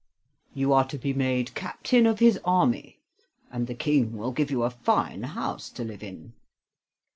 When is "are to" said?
0.73-0.97